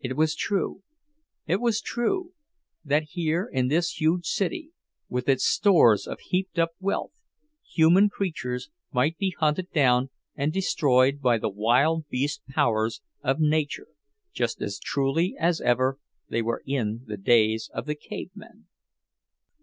It 0.00 0.18
was 0.18 0.34
true, 0.34 0.82
it 1.46 1.62
was 1.62 1.80
true,—that 1.80 3.04
here 3.04 3.48
in 3.50 3.68
this 3.68 3.98
huge 3.98 4.26
city, 4.26 4.72
with 5.08 5.30
its 5.30 5.46
stores 5.46 6.06
of 6.06 6.20
heaped 6.20 6.58
up 6.58 6.72
wealth, 6.78 7.14
human 7.66 8.10
creatures 8.10 8.68
might 8.92 9.16
be 9.16 9.34
hunted 9.38 9.70
down 9.72 10.10
and 10.34 10.52
destroyed 10.52 11.22
by 11.22 11.38
the 11.38 11.48
wild 11.48 12.06
beast 12.10 12.46
powers 12.48 13.00
of 13.22 13.40
nature, 13.40 13.88
just 14.30 14.60
as 14.60 14.78
truly 14.78 15.34
as 15.40 15.62
ever 15.62 15.98
they 16.28 16.42
were 16.42 16.62
in 16.66 17.04
the 17.06 17.16
days 17.16 17.70
of 17.72 17.86
the 17.86 17.94
cave 17.94 18.30
men! 18.34 18.66